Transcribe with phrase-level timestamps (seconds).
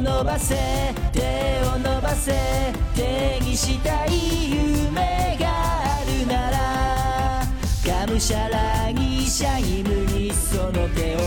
[0.00, 0.54] 伸ばせ
[1.12, 1.20] 手
[1.74, 2.32] を伸ばせ
[2.94, 4.10] 手にしたい
[4.52, 11.18] 夢があるならがむしゃらにシャイムにその手を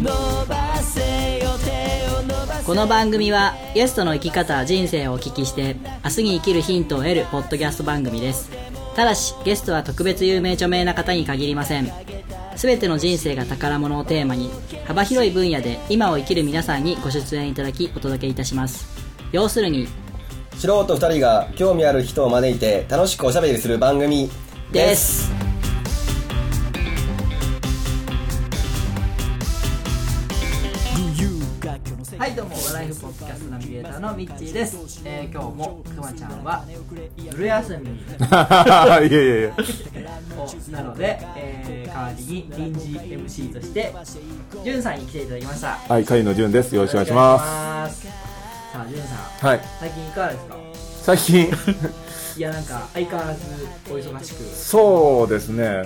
[0.00, 8.50] 伸ばせよ手を伸ばせこの番組はゲストの生き方人生をお聞きして明日に生きるヒントを得るポッドキャスト番組です
[8.94, 12.17] ただしゲストは特別有名著名な方に限りません
[12.58, 14.50] 全ての人生が宝物をテーマに
[14.84, 18.86] 幅広い分野で今を生きる皆さんにご出演いただきお届けいたします。
[19.32, 19.86] 要するに
[20.56, 24.28] 素人2人が興味ある人を招いて楽しくおしゃべりする番組
[24.72, 25.47] です
[32.38, 36.64] どうもライフポッドキャストナビゲーターのミッチーです、えー、今日もくまちゃんは
[37.32, 37.88] ずる休み。
[37.90, 39.54] いやいやいや。
[40.36, 43.92] をなので、えー、代わりに臨時 MC として
[44.62, 45.78] じゅんさんに来ていただきました。
[45.88, 46.76] はい狩野潤です。
[46.76, 47.96] よろしくお願いします。
[48.02, 48.12] すさ
[48.82, 49.48] あじゅんさん。
[49.48, 49.60] はい。
[49.80, 50.56] 最近いかがですか？
[51.02, 51.52] 最近。
[52.36, 53.40] いやなんか相変わらず
[53.90, 54.44] お忙しく。
[54.54, 55.82] そうですね。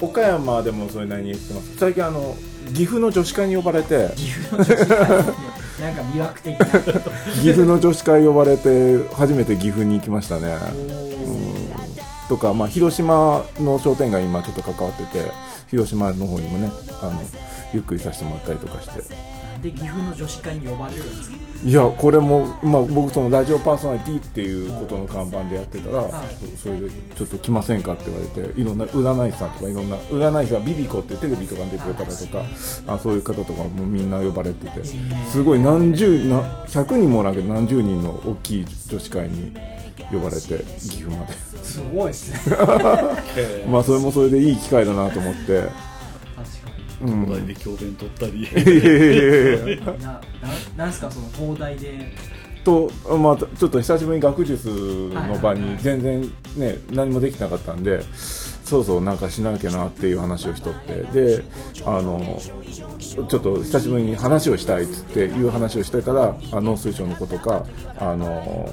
[0.00, 1.76] お岡山でもそれなりに言ってます。
[1.78, 2.36] 最近あの
[2.74, 4.10] 岐阜の女子会に呼ばれて。
[4.16, 5.55] 岐阜の女子会？
[5.80, 6.66] なんか魅惑的な。
[7.42, 10.56] 岐阜の女子会呼ばれて初めて岐阜に行きましたね。
[12.28, 15.30] とか、まあ、広島の商店街に今ちょっと関わってて
[15.70, 17.22] 広島の方にもねあの
[17.72, 19.14] ゆっくりさせてもらったりとかして。
[19.62, 21.36] で岐阜の女子会に呼ばれるんですか？
[21.64, 26.02] いやこれも、まあ、僕そのラジオパーソナリティっていうことの看板でやってたら、
[26.56, 32.44] そそれでちょっと来ませんかって言われていろんな占い師さんとかいろんな占い師はビビコってテレビとかに出てくれたりとか
[32.86, 39.52] あそういう方とかもみんな呼ばれててすごい何十な100人もおらんけど何十人の大きい女子会に
[40.10, 41.32] 呼ばれて岐阜まで。
[41.66, 42.56] すごいですね。
[43.68, 45.64] まあそれもそれでいい機会だなと思って
[47.04, 50.20] 東大で教鞭取ったりいやいやいやいやになな
[50.76, 52.12] なんすかその東大で
[52.64, 56.22] と、まあ、ちょっと久しぶりに学術の場に全然
[56.56, 58.02] ね何もできなかったんで
[58.66, 61.02] そうそうなんかしなきゃなっていう話をしとって。
[61.04, 61.44] で
[61.84, 62.40] あの
[62.98, 67.64] ちょっと久しぶりに話をしたいっつっていう話をしてたらあ農水省の子とか
[67.98, 68.68] あの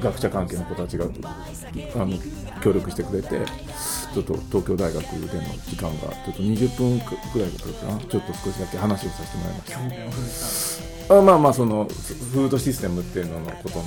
[0.00, 2.18] 学者関係の子たちがあの
[2.62, 7.98] 協力してくれてちょっと東京大学での時間がちょっと20分くらいだったかな。
[8.00, 11.18] ちょっと少しだけ話をさせてもらいました。
[11.18, 13.78] あまあまあそのフードシステムっていうののこと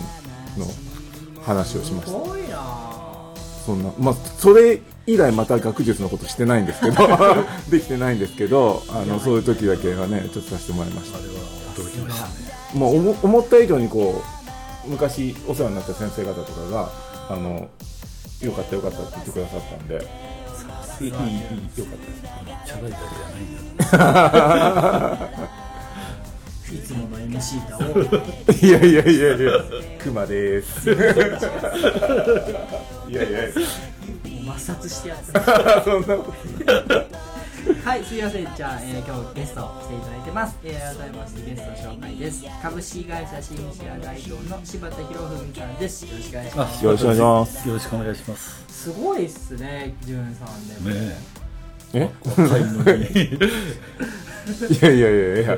[0.57, 0.65] の
[1.43, 2.11] 話をしました。
[2.11, 2.84] すごいな
[3.65, 7.07] そんなまあそれ以来また学術のことしてないんですけど
[7.69, 11.17] できてないんですけどあのそういう時だけはねちょっとさせてもらいました。
[11.17, 11.33] あれは
[11.75, 12.33] 驚きましたね。
[12.73, 14.21] もう思思った以上にこ
[14.85, 16.89] う昔お世話になった先生方とかが
[17.29, 17.69] あの
[18.41, 20.35] よかったよかったって言ってくださったんで。
[21.01, 22.21] いいいいいいよかったです。
[22.65, 23.03] チャラいだけ
[23.89, 24.11] じゃない
[25.17, 25.29] んだ
[26.73, 27.81] いつもの MC だを
[28.53, 29.51] いやいやいやいや、
[29.99, 30.89] クマです。
[30.89, 30.97] いや
[33.23, 33.49] いや、
[34.43, 35.45] 抹殺してやってます
[35.85, 36.33] そんなこと。
[37.83, 38.47] はい、すいません。
[38.55, 40.57] じゃあ、えー今日ゲスト来ていただいてます。
[40.63, 42.43] えー改めましてゲスト紹介です。
[42.61, 46.05] 株式会社シンシア代表の柴田博文さんです。
[46.05, 46.83] よろしくお願いします。
[46.85, 47.67] よろしくお願いします。
[47.67, 50.95] よろしくお願いしますすごいっすね、ジュンさんでも。
[50.95, 51.15] ね
[51.93, 52.09] ええ？
[52.25, 53.07] 若いのにい
[54.81, 55.57] やいやいやいや。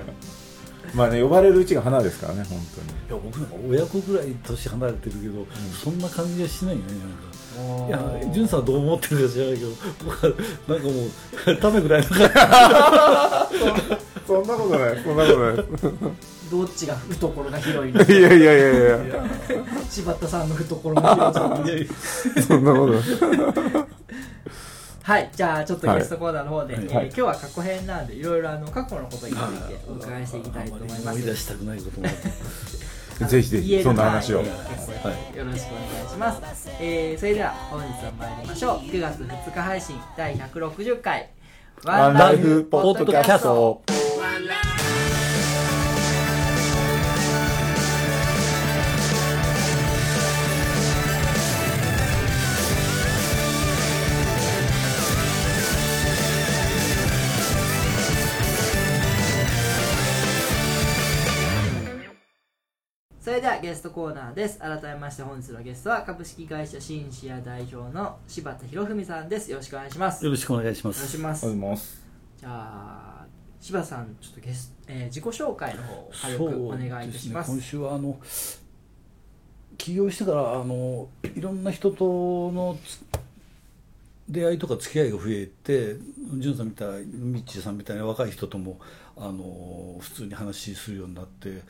[0.98, 2.62] まあね、呼ばれるうちが花ですからね、本い
[3.14, 5.46] や僕なんか親子ぐらい年離れてるけど、
[5.84, 7.38] そんな感じはしないねなんか。
[7.88, 9.72] いや潤さんはどう思ってるか知らないけど
[10.06, 10.34] 僕は
[10.68, 10.92] なんかも
[11.54, 12.18] うためぐらいの感
[13.54, 14.00] 当に。
[14.28, 15.56] そんなことない、そんなことない。
[16.52, 18.58] どっちが懐が広いのいやいや。
[18.58, 19.26] いやいや、
[19.90, 21.88] 柴田さんの懐が広い やいや。
[22.42, 23.04] そんなことない。
[25.08, 31.44] はい、じゃあちょっとゲストコーナーの方で、はいえー今日は過去編なんでいろいろあの過去のことについてお伺いしていきたいと思いま 思い出す。
[31.44, 34.50] したくないこともあってぜひぜひ、そんな話を言え。
[34.50, 35.02] る範囲で結
[35.32, 36.70] 構よろしくお願いします。
[36.82, 38.78] えーそれでは本日は参りましょう。
[38.80, 41.30] 9月2日配信第160回
[41.86, 43.84] ワンライフポッドキャスト。
[63.38, 64.58] れではゲストコーナーです。
[64.58, 69.52] 改めまして本日のゲストは株式会社シンシア代表の柴田博文さんです。
[69.52, 70.26] よろしくお願いします。
[70.26, 72.02] よよろしくお願いしまろしくお願いすします。
[72.40, 73.26] じゃあ
[73.62, 77.52] 柴田さんちょっとゲス、えー自己紹介の方を軽くお願いいたします。
[77.52, 78.18] 今週はあの
[79.78, 83.06] 起業してからあのいろんな人とのつ
[84.28, 85.96] 出会いとか付き合いが増えて
[86.40, 88.80] 潤さんみたいミッチーさんみたいな若い人とも
[89.16, 91.62] あの普通に話するようになって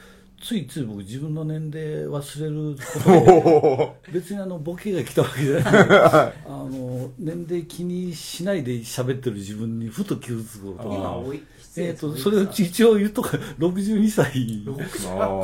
[0.42, 5.64] ついつい僕自分の年齢忘れることが別にあのボケが来たわけじゃない。
[5.74, 10.96] あの年齢気にしないで喋ってる自分にふと気づくことが。
[10.96, 11.44] 今おい。
[11.76, 14.64] えー、とそれを一応言うとか62歳。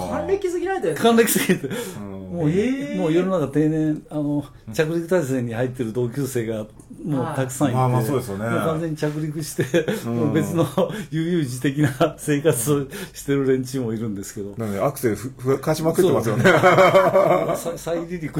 [0.09, 1.67] 還暦すぎないだよね還暦すぎて。
[1.67, 2.97] うんもう,、えー。
[2.97, 4.43] もう世の中定年あの
[4.73, 6.65] 着陸体制に入ってる同級生が
[7.03, 8.49] もうたくさんいて、まあまあそうですよね。
[8.49, 10.65] も完全に着陸して、もう別の
[11.11, 16.43] 悠々自適な生活をしてる連中もいるんですけど、なのでアクセルふふかしまくってますよね。
[17.55, 18.39] さ再離陸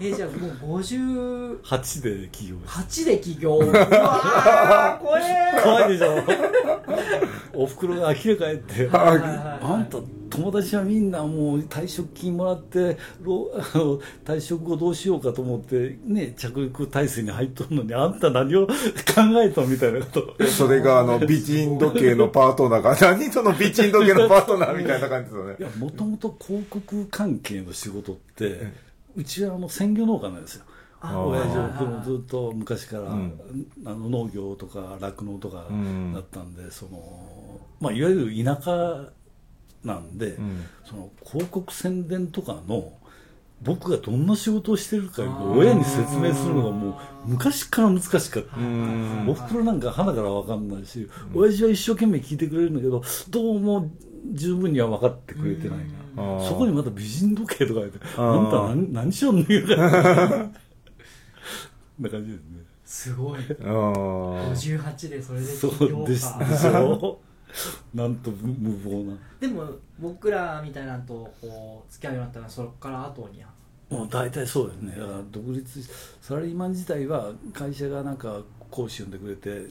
[0.00, 0.28] えじゃあ
[0.64, 2.56] もう58 8で起業
[2.88, 6.22] しで起業うわー怖え怖いでしょ
[7.54, 9.98] おふくろが呆れ返ってあんた
[10.30, 12.96] 友達はみんなもう退職金もらって
[14.24, 18.72] 退職後どうしようかと思ってね着陸体制に入っとるのにあんた何を考
[19.42, 20.06] えたみたいなこ
[20.38, 20.46] と。
[20.46, 25.56] それがあの 美人時計のパートナーが、 何その美人時計のパートナーみたいな感じですよね。
[25.58, 25.62] い。
[25.62, 28.72] やもともと広告関係の仕事って
[29.16, 30.64] うちはあの鮮魚農家なんですよ。
[31.00, 33.32] あ親父もずっと昔から、ん。
[33.84, 36.12] あの農業とか酪農とかん。
[36.12, 39.12] だったんで、そのまあ、いわゆる田舎
[39.86, 40.66] なんで、ん。
[40.84, 42.92] その広告宣伝とかの
[43.62, 46.94] 僕がどんな仕事をしてるかを親に説明するのがもう
[47.24, 48.38] 昔から難しかった。
[49.26, 53.90] おふくろなんか鼻から分かんないし、親父は一生懸命聞いてくれるんだけどどうも
[54.32, 60.50] 十分には分かってくれてないな、そこにまた美人時計とか言ってあんた何何しよんの言うから
[61.98, 62.66] な感じですね。
[62.84, 63.40] すごい。
[63.40, 64.52] あー。
[64.52, 67.18] 58でそれでそ起業うですかでしょ
[67.94, 69.16] なんと無謀な。
[69.40, 69.64] でも
[69.98, 73.42] 僕らみたいなのとこう付き合うようになったのはそこから後に
[73.88, 74.96] もう大体そうですね。
[74.96, 75.88] だから独立し
[76.20, 79.66] サラリーマン自体は会社がなんか講師呼んでくれて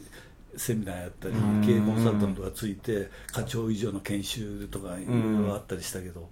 [0.56, 1.62] セミナーやったりん。
[1.66, 6.30] 経営コンサルタントがついて課長以上の研修とかいろいろあったりしたけど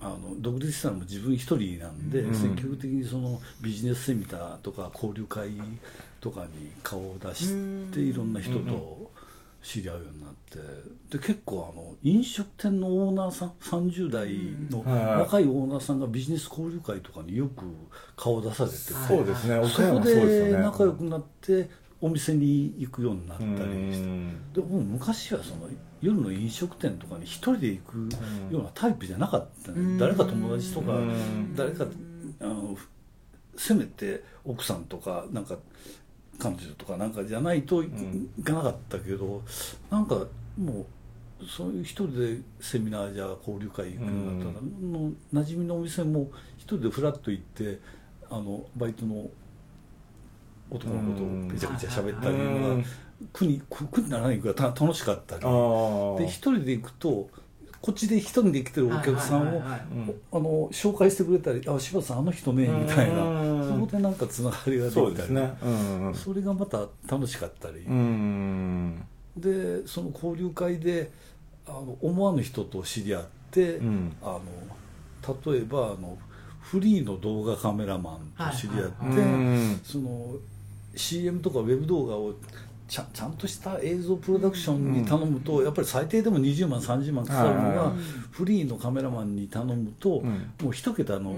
[0.00, 2.34] あの独立したのも自分一人なんで、うん。
[2.34, 5.50] 積極的にそのビジネスセミナーとか交流会
[6.20, 7.48] とかに顔を出し
[7.92, 9.10] ていろんな人と
[9.62, 10.58] 知り合うようになって
[11.16, 14.28] で結構あの飲食店のオーナーさん30代
[14.70, 17.64] のはい若いオーナーさんがビジネス交流会とかによく
[18.16, 19.58] 顔を出されてて、そうですね。
[19.58, 20.52] 岡そこで。
[20.52, 21.70] 仲良くなって
[22.00, 24.52] お店に行くようになったりしてうん。
[24.52, 25.68] でも昔はその
[26.00, 28.08] 夜の飲食店とかに一人で行く
[28.50, 29.98] ようなタイプじゃなかったね、うん。
[29.98, 31.54] 誰か友達とかうん。
[31.54, 31.86] 誰か
[32.40, 32.76] あの
[33.56, 35.56] せめて奥さんとかなんか
[36.38, 37.90] 彼女とかなんかじゃないとい
[38.38, 39.42] 行かなかったけど、
[39.90, 40.26] なんか
[40.58, 40.86] も
[41.40, 47.80] うそういう一人でセミナーじゃ交流会行くようになったら、の馴染みのお店も一人でフラッと行って
[48.30, 49.28] あのバイトの
[50.70, 52.82] 男の子とめちゃくちゃ喋ったりうん。
[52.82, 52.88] が
[53.32, 55.42] 苦に苦苦にならないぐら楽しかったり。
[55.42, 55.46] で
[56.26, 57.28] 一人で行くと
[57.82, 60.14] こっちで一人で来てるお客さんをはいはいはいはい。
[60.32, 63.24] あの紹介してくれたり「あ柴田さんあの人ね」みたいな。
[63.24, 65.06] うんそこでなんかつながりができたり。
[65.06, 65.54] そうですね。
[65.62, 66.14] うんうん。
[66.14, 69.04] それがまた楽しかったり、うん。
[69.36, 71.10] でその交流会で
[71.66, 74.12] あの思わぬ人と知り合って、うん。
[74.22, 74.40] あの
[75.52, 76.16] 例えばあの
[76.60, 80.36] フリーの動画カメラマンと知り合って、はいうんその
[80.94, 82.34] CM とかウェブ動画を
[82.92, 87.92] ちゃちゃんとした映像プロダクションに頼むと、やっぱり最低でも20万30万かかるのが、
[88.30, 90.52] フリーのカメラマンに頼むと、うん。
[90.60, 91.34] もう一桁の、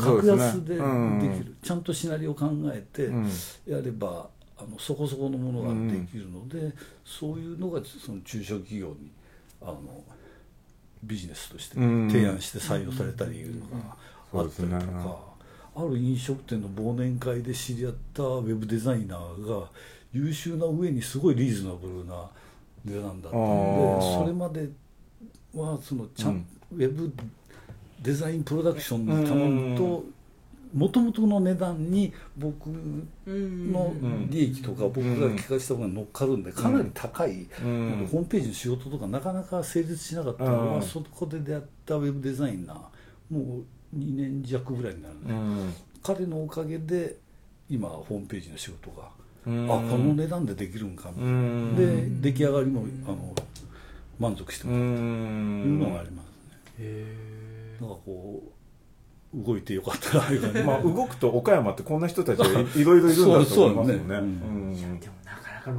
[0.00, 3.30] 格安でできる、うんちゃんとシナリオを考えて、うん。
[3.64, 6.74] やればあのそこそこのものができるので、
[7.04, 9.12] そういうのがその中小企業に
[9.60, 10.02] あの
[11.04, 13.96] ビジネスとしてうん提案して採用されたりいうのが
[14.34, 15.32] あったりとか、ね
[15.74, 19.70] ある飲食店の忘年会で知り合ったウェブデザイナーが
[20.12, 22.28] 優秀な上にすごいリーズナブルな
[22.84, 24.68] 値段だったあのでーそれまで
[25.54, 27.12] はそのちゃん、ウェブ
[28.00, 30.04] デザインプロダクションに頼むと
[30.74, 32.66] もともとの値段に僕
[33.26, 33.92] の
[34.30, 40.82] 利益とか僕が聞かせたものが乗っかるんでかなり高い、ホームページの仕事とかなかなか成立しなかったのは、うん。
[40.82, 42.76] そこで出会ったウェブデザイナー
[43.30, 43.58] も
[43.94, 45.74] う2年弱ぐらいになるね、うん。
[46.02, 47.18] 彼のおかげで
[47.68, 51.10] 今ホームページの仕事が、うんあこの値段でできるんか。
[51.14, 51.76] みたいな、うん。
[52.22, 53.34] で出来上がりもあの
[54.18, 56.26] 満足してうもらういうのがあんります
[56.78, 57.04] ね、
[57.80, 58.42] なんかこ
[59.34, 60.62] う動いてよかったないうかね。
[60.62, 64.14] まあ動くと岡山ってこんな人たちがいいろいろいるんだと思いますもんね。
[65.00, 65.70] でもなかなか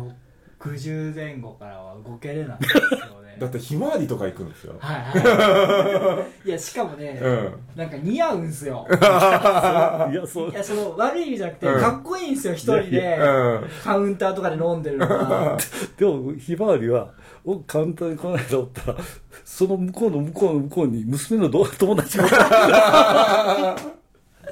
[0.60, 2.98] 60前後からは動けれないですよね
[3.40, 4.76] だってひまわりとか行くんですよ。
[4.80, 6.48] はいはい。
[6.50, 7.54] いやしかもね、うん。
[7.76, 8.88] なんか似合うんすよ。
[8.92, 10.50] いやそう。
[10.52, 11.82] いやその悪い意味じゃなくて、うん。
[11.82, 13.18] かっこいいんですよ一人で。
[13.18, 13.24] う
[13.66, 13.68] ん。
[13.84, 15.58] カウンターとかで飲んでるのが。
[15.98, 17.10] でもひまわりは
[17.46, 18.98] おカウンターにこの間おったら
[19.44, 23.76] その向こうの向こうの向こうに娘のど友達が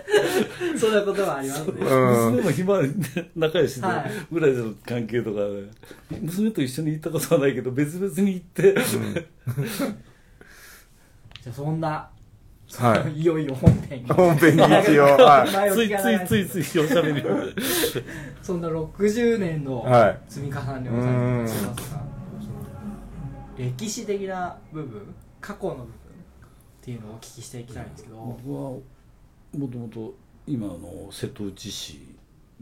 [0.78, 1.74] そんなことはありますね。
[1.80, 2.30] う。
[2.30, 2.34] ん。
[2.34, 4.12] 娘もひまわりで仲良しで、はい。
[4.32, 6.20] ぐらいの関係とかで。
[6.22, 8.74] 娘と一緒に行ったことはないけど別々に行って、
[11.42, 12.10] じゃあそんな、
[12.78, 13.20] はい。
[13.22, 14.10] いよいよ本編に。
[14.10, 15.52] 本編に一応はい。
[15.52, 17.24] 前ついついついついおしゃべり
[18.42, 20.20] そんな60年のはい。
[20.28, 22.56] 積み重ねをされてますが、その
[23.58, 25.90] 歴史的な部分過去の部分っ
[26.82, 28.80] ていうのをお聞きしていきたいんですけど、僕は
[29.58, 30.16] もともと
[30.48, 32.00] 今の瀬戸内市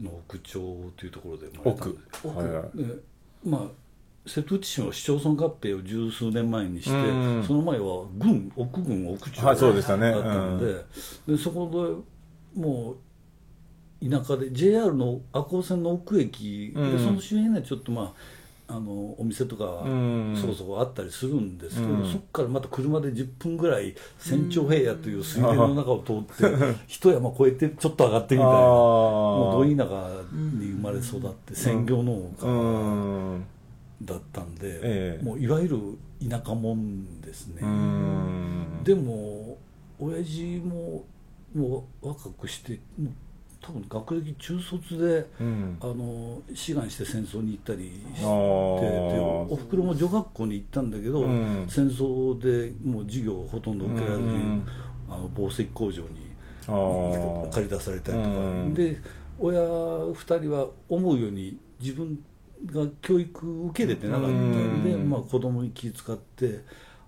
[0.00, 2.94] の奥町というところで生まれたんです奥はいはいで
[3.44, 3.62] まあ
[4.26, 10.10] 瀬戸内市の市町村合併を十数年前にして、うんその前は郡奥郡奥町はいそうでしたね。
[10.10, 10.74] だったので,、
[11.26, 12.04] でそこ
[12.54, 12.96] でもう
[14.10, 18.12] 田舎で JR の赤穂線の奥駅、うんでその周辺にはちょっとまあ
[18.72, 19.64] あのお店とか
[20.40, 22.06] そこそこあったりするんですけど、うん。
[22.06, 26.44] そこからまた車で10分ぐらい千丁平野という水田の中を通って
[26.86, 33.44] 一山越えてちょっと上がってみたいなもうど田舎に生まれ育って専業農う家ん。
[34.02, 35.24] だったんで、ええ。
[35.24, 35.78] もういわゆる
[36.28, 38.84] 田舎もんですね、うん。
[38.84, 39.58] でも
[39.98, 41.04] 親父も
[41.54, 42.78] もう若くして
[43.62, 45.78] 多分学歴中卒で、うん。
[45.80, 51.66] あの志願して戦争に行ったりしておふくろも女学校に行ったんだけど、うん。
[51.68, 54.66] 戦争でもう授業をほとんど受けられずに、うん
[55.12, 56.30] あの紡績工場に
[57.50, 58.30] 借り出されたりとか、う
[58.68, 59.00] んで
[59.40, 62.22] 親2人は思うように自分
[62.66, 65.10] が教育受けれてなかったんで、うん。
[65.10, 66.60] まあ、子供に気遣って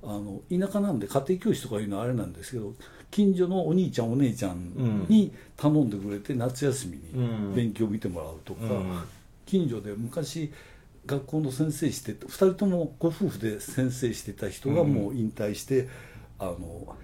[0.05, 2.75] あの田舎なんで家庭教師とかいうのはあれなんですけど
[3.11, 7.49] 近所のお兄ちゃんお姉ちゃんに頼んでくれて夏休みうん。
[7.51, 9.03] に勉強を見てもらうとか、うん。
[9.47, 10.51] 近所で昔
[11.05, 15.89] 学校の先生して2人ともご夫婦で先生してた人がもう引退して、
[16.39, 16.97] あの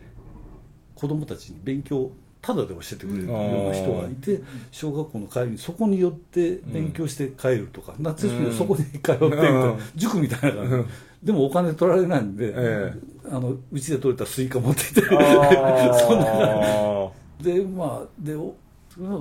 [0.95, 4.41] 子供たちに勉強をタダで教えてくれるような人がいて
[4.71, 9.79] 小学校の帰りにそこに寄って勉強して帰るとか、夏休みはそこに通ってみたいな、うん。
[9.97, 12.93] 塾みたいな感じでもお金取られないんで、え
[13.31, 15.01] あのうちで取れたスイカ持ってきて。
[15.03, 17.11] そんな感
[17.41, 17.53] じ。
[17.53, 18.55] でまあでお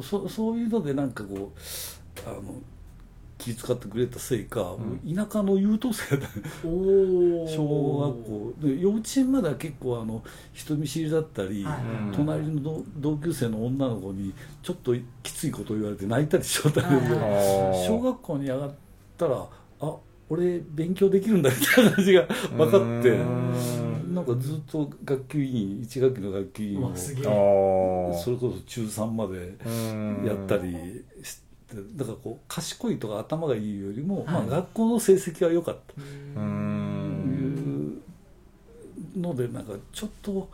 [0.01, 2.41] そそういうのでなんかこうあの
[3.37, 4.75] 気遣ってくれたせいか、
[5.15, 6.23] 田舎の優等生だ。
[6.23, 6.33] ね
[7.47, 8.53] 小学校。
[8.59, 10.23] で幼稚園までは結構あの
[10.53, 12.15] 人見知りだったり、はい。
[12.15, 17.87] 隣の同同級生の女の子にちょっときついこと言われて泣いたりしちゃったんだけど、はいはい。
[17.87, 18.71] 小学校に上がっ
[19.17, 19.47] たらあ
[20.29, 22.24] 俺勉強できるんだみたいな感じが
[22.57, 23.10] 分かって。
[23.10, 24.15] うん。
[24.15, 30.24] なんかずっと学級委員1学期の学級委員をそれこそ中3までうん。
[30.25, 30.72] やったり
[31.24, 31.36] し
[31.69, 35.93] てだからこう賢いとか頭がいいよりも、まあ、はい学校の成績は良かった。
[35.93, 35.96] う
[36.36, 38.01] とん。
[39.15, 40.50] いうのでなんかちょっと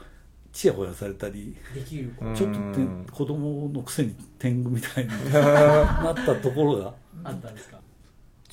[0.51, 2.35] ちやほやされたりできる子うん。
[2.35, 7.79] ちょっとて子供のくせに天狗みたいに なったところがあったんですか？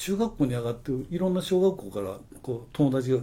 [0.00, 3.18] 中学校に上がっていろんな小学校からこう友達が、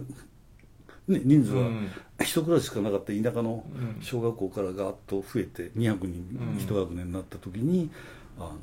[1.08, 1.90] ね、人数はうん。
[2.20, 4.00] 一クラスしかなかった田舎のうん。
[4.00, 7.90] 小学校からガーッと増えて200人うん一学年になった時に
[8.38, 8.58] あの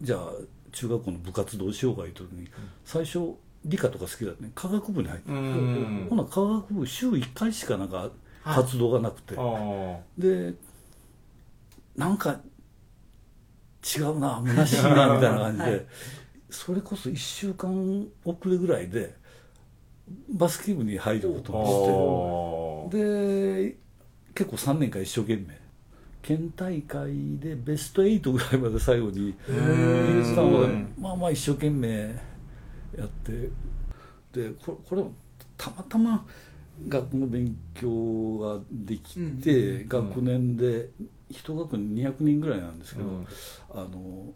[0.00, 0.30] じゃあ
[0.70, 2.46] 中学校の部活どうしようかいう時に
[2.84, 4.52] 最初理科とか好きだったね。
[4.54, 5.32] 科学部に入って。
[5.32, 6.06] うん。
[6.08, 8.10] ほな科学部週1回しかなんか
[8.44, 9.34] 活動がなくて、
[10.16, 10.54] で
[11.96, 12.38] なんか
[13.96, 15.86] 違うな虚しいなみたいな感じで、は い
[16.50, 19.14] それこそ1週間遅れぐらいで
[20.28, 23.76] バスケ部に入ることにしてで
[24.34, 25.66] 結構3年間一生懸命。
[26.22, 32.16] 県大会でベスト8ぐらいまで最後に入れてたのでうんまあまあ一生懸命
[32.98, 33.48] やって。
[34.32, 35.12] でこれこれも
[35.56, 36.26] たまたま
[36.88, 40.90] 学校の勉強ができて、うん学年で
[41.30, 43.26] 一学年200人ぐらいなんですけど、うん。
[43.70, 44.32] あの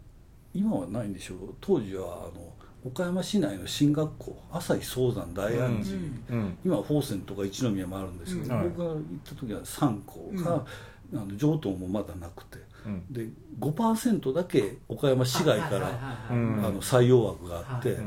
[0.53, 1.37] 今はないんでしょう。
[1.61, 2.53] 当時はあの
[2.83, 6.57] 岡山市内の進学校朝日早山大安寺、うん。
[6.65, 8.59] 今は宝泉とか一宮もあるんですけど、うん。
[8.59, 8.69] はい。
[8.69, 10.65] 僕が行った時は3校が、
[11.13, 12.57] あの上東もまだなくて。
[12.85, 13.13] うん。
[13.13, 13.29] で
[13.59, 15.91] 5%だけ岡山市外から
[16.29, 17.97] あの採用枠があって、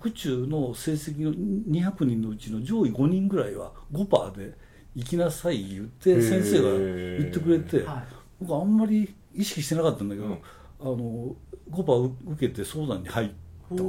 [0.00, 4.54] 北中の成績の200人のうちの上位5人ぐらいは5%で
[4.94, 6.78] 行きなさい言って先生が
[7.18, 8.04] 言ってくれて、はい。
[8.40, 10.38] 僕あんまり意識してなかったんだけど、うん。
[10.80, 11.34] あの
[11.72, 13.32] 5%受けて相談に入った。
[13.74, 13.84] なん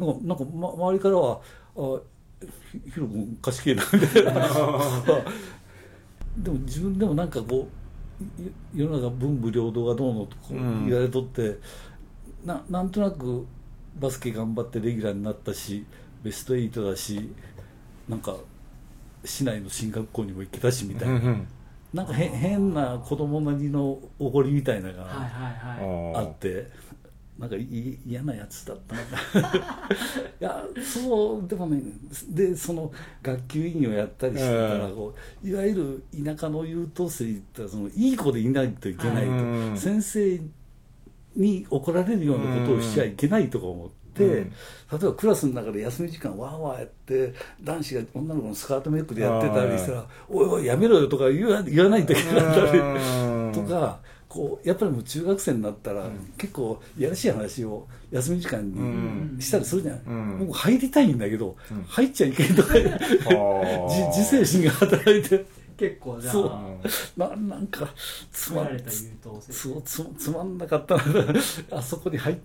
[0.00, 1.40] かなんか、ま、周りからは
[1.76, 2.00] 「あ
[2.72, 4.32] ひひろ君賢いな」みたいな。
[6.38, 8.42] でも自分でもなんかこう
[8.74, 10.86] 世の中文武両道がどうのとこううん。
[10.86, 11.58] 言われとって、
[12.44, 13.46] ななんとなく
[14.00, 15.84] バスケ頑張ってレギュラーになったし
[16.22, 17.30] ベスト8だし
[18.08, 18.36] なんか
[19.24, 21.46] 市内の進学校にも行けたしみたいな、うんうん
[21.92, 26.68] なんかへ変な子供なりのおごりみたいなのが、あって
[27.38, 29.88] なんかい嫌なやつだったのか。
[30.40, 31.82] いやそうでもね
[32.30, 34.94] でその学級委員をやったりしてたら、うん。
[34.94, 39.76] こういわゆる田舎の優等生ってそのいい子でいないといけないと、うん。
[39.76, 40.40] 先生
[41.36, 44.01] に怒られるようなことをしちゃいけないとか思って。
[44.18, 44.28] うん。
[44.28, 44.50] 例え
[44.90, 52.82] ばクラスの中で休み時間わーわーやって男子が女の子のスカートメイクでやってたりしたら「おいおいやめろよ」とか言わ言わないといけなかったりう
[53.48, 53.52] ん。
[53.54, 56.06] とかこうやっぱりもう中学生になったら、
[56.38, 59.36] 結構いやらしい話を休み時間うん。
[59.36, 60.14] にしたりするじゃない、うん。
[60.38, 61.54] もう入りたいんだけど、
[61.86, 62.72] 入っちゃいけんとか
[64.08, 65.44] 自制心が働いて
[65.76, 66.50] 結構じゃそう。
[66.50, 66.78] あ
[67.16, 67.88] ななんか
[68.30, 69.52] つまられた優等生
[69.82, 70.96] つつつまんなかった。
[70.96, 71.02] な
[71.78, 72.36] あそこに入っ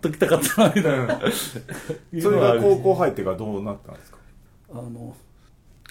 [0.00, 1.20] ときたかったなみたいな、
[2.22, 4.18] それが高校入ってからどうなったんですか？
[4.72, 5.16] あの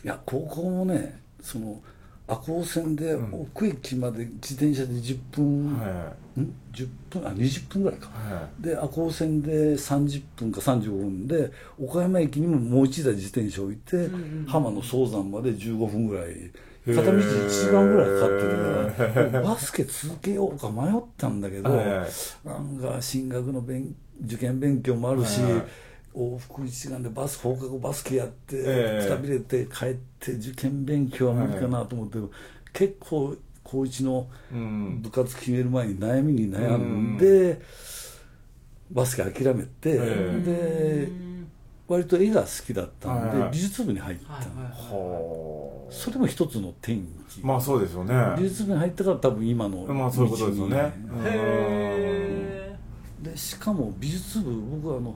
[0.04, 1.82] いや高校もねその
[2.26, 7.28] 赤穂線で奥駅まで自転車で10分、はん？10分？
[7.28, 14.10] あ20分ぐらいか、いはで赤穂線で30分か35分で岡山駅にももう一台自転車置いて、
[14.48, 16.52] 浜野総山まで15分ぐらい
[16.86, 22.10] 片道1時間ぐらいかかってるからバスケ続けようか迷ったんだけど、はいはい。
[22.44, 25.64] なんか進学の勉受験勉強もあるし、はいはい。
[26.16, 29.06] 往復1時間でバス放課後バスケやって、ええ。
[29.08, 32.20] くたびれて帰って受験勉強は無理かなと思って、
[32.74, 37.62] 結構高一のうん部活決める前に悩みに悩んで、
[38.92, 40.42] バスケ諦めて、え。
[40.46, 41.10] で
[41.94, 46.96] 割と絵が好きだったんで、美術部に入ったの、はいはいはそれも一つの転
[47.30, 48.16] 機、まあそうですよね。
[48.36, 50.92] 美術部に入ったから多分今のまあそういうことですよね。
[51.26, 52.78] へ
[53.22, 55.16] でしかも美術部僕はあの、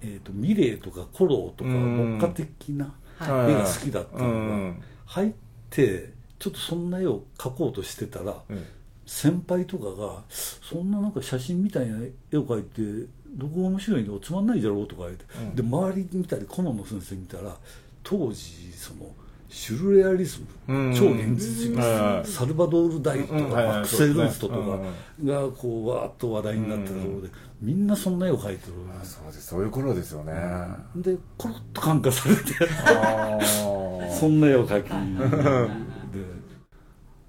[0.00, 2.18] えー、とミレーとかコローとかうん。
[2.18, 3.52] 牧歌的なはい。
[3.52, 4.82] 絵が好きだったのが、うん。
[5.06, 5.32] 入っ
[5.70, 8.64] てちょっとそんな絵を描こうとしてたら、うん。
[9.06, 11.98] 先輩とかが「そんななんか写真みたいな
[12.32, 15.54] 絵を描いてどこが面白いのつまんないだろ」うとか言って、うん。
[15.54, 17.56] で周り見たり顧問の先生見たら
[18.02, 19.14] 当時その
[19.48, 20.94] シュルレアリスム、うん。
[20.94, 23.50] 超現実主義、はいサルバドール・ダイとか、うん。
[23.50, 23.78] はいはい。
[23.78, 24.78] アクセル・ルーストとか
[25.24, 27.28] がこうわーっと話題になったところで、
[27.60, 28.72] みんなそんな絵を描いてる、
[29.04, 29.46] そうです。
[29.46, 30.32] そういう頃ですよね。
[30.32, 32.42] あでコロッと感化されて。
[32.86, 33.38] あ
[34.18, 34.88] そんな絵を描き。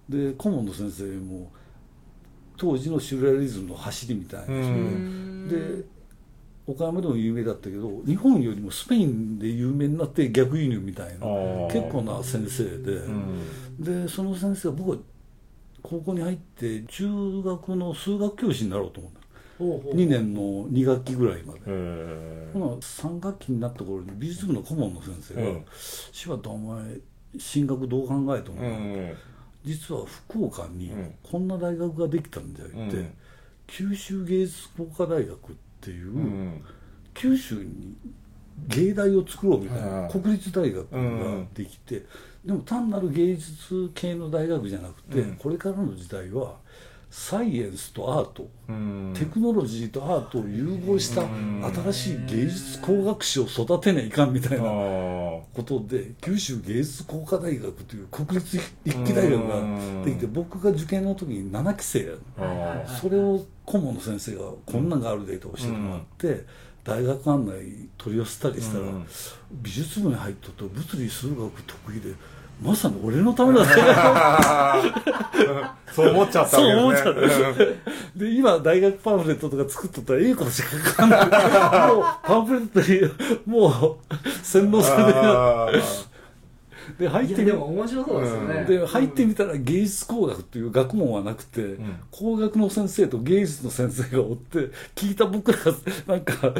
[0.09, 1.51] でで顧問の先生も
[2.57, 5.47] 当時のシュルレアリズムの走りみたいな、うん。
[5.47, 5.85] で
[6.67, 11.27] 岡山でも有名だったけど日本よりもスペインで有名になって逆輸入みたいな
[11.67, 13.43] 結構な先生で、うん。
[13.79, 14.97] でその先生は僕は
[15.83, 17.05] 高校に入って中
[17.43, 19.19] 学の数学教師になろうと思った
[19.59, 25.65] ほうほう2年の2学期ぐらいまで、へほな3学期になった頃に美術部の顧問の先生がうん
[26.11, 26.97] 「柴田お前
[27.37, 29.13] 進学どう考えと思う、うん。
[29.63, 31.13] 実は福岡にうん。
[31.21, 33.13] こんな大学ができたんだよって、うん。
[33.67, 36.63] 九州芸術工科大学っていう、うん。
[37.13, 37.95] 九州に
[38.67, 42.05] 芸大を作ろうみたいな、はい国立大学ができて、
[42.43, 45.35] でも単なる芸術系の大学じゃなくて、うん。
[45.35, 46.57] これからの時代は
[47.17, 49.13] サイエンスとアート、うん。
[49.17, 51.23] テクノロジーとアートを融合した
[51.91, 54.69] 新しい芸術工学士を育てないかんみたいなあ
[55.53, 66.45] ことで九州芸術工科大学という国立一期大学ができて僕が受験の時に7期生やそれを顧問の先生がこんなんがあるでと教えてもらって、
[66.83, 67.53] 大学案内
[67.97, 69.07] 取り寄せたりしたら、うん。
[69.51, 72.13] 美術部に入っとって物理数学得意で
[72.61, 73.65] まさに俺のためだ
[75.91, 76.71] そう思っちゃったわけですね。
[76.71, 77.21] そう思っちゃった。
[78.19, 81.21] で今大学パンフレットとか作っとったらええことしか書かない
[81.93, 83.01] もうパンフレットに
[83.45, 83.97] もう
[84.43, 85.69] 洗脳されてあ
[86.97, 91.77] で入ってみでも面白そうですよね、で入ってみたら芸術工学という学問はなくて、
[92.11, 95.73] 工学の先生と芸術の先生がおって聞いた僕らが
[96.07, 96.51] なんか作ら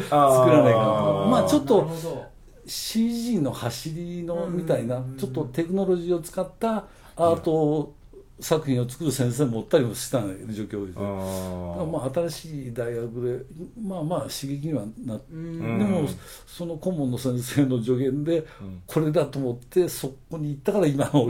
[0.63, 0.85] ないかな。
[1.29, 2.25] まあちょっとほど
[2.65, 7.93] CG の走りのみたいなちょっとテクノロジーを使ったアート
[8.39, 15.79] 作品を作る先生もおったりもした状況で、あまあ、新しい大学でまあまあ刺激にはなって、ん。
[15.79, 16.07] でも
[16.45, 18.45] その顧問の先生の助言で
[18.87, 21.27] これだと思ってそこに行ったから今の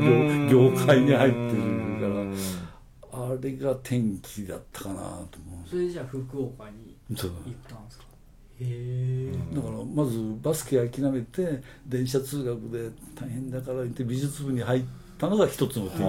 [0.50, 1.52] 業業界に入ってる
[3.14, 4.96] からあれが転機だったかな
[5.30, 7.32] と思それじゃあ福岡に行っ
[7.68, 8.05] たんですか？
[8.58, 14.84] だからまずバスケ諦めて電車通学で大変だから言って美術部に入っ
[15.18, 16.06] たのが一つの転機で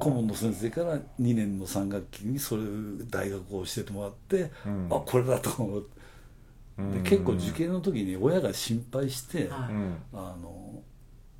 [0.00, 2.62] 顧問の先生から2年の3学期にそれ
[3.10, 4.86] 大学を教えてもらって、うん。
[4.90, 5.88] あこれだと思って
[6.78, 7.02] うん。
[7.02, 9.72] で結構受験の時に親が心配して、はい。
[9.72, 10.82] うんあの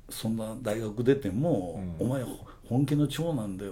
[0.09, 2.07] そんな大学出ても、うん。
[2.07, 2.25] お前
[2.67, 3.65] 本家の長男で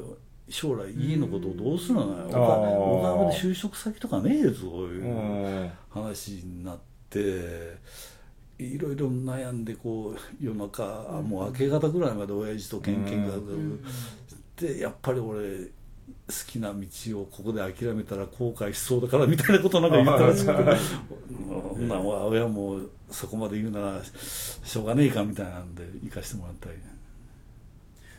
[0.49, 2.27] 将来家のことをどうするのよ、ん。
[2.27, 5.71] おかで就職先とかねえぞいううん。
[5.89, 7.77] 話になって
[8.57, 10.83] いろいろ悩んでこう夜中、
[11.25, 13.27] もう明け方ぐらいまで親父とけんけん。
[13.27, 13.33] が
[14.57, 15.71] でやっぱり俺好
[16.47, 20.61] きな道をここで諦めたら後悔しそうだからみたいなことなんか言ったらしくて。
[21.77, 21.87] うん。
[21.87, 26.75] な親もそこまで言うならしょうがねえかみたいなんで行かしてもらったり